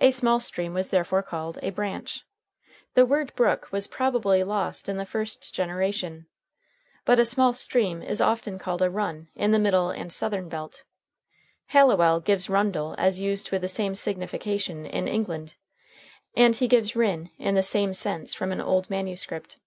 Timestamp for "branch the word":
1.70-3.34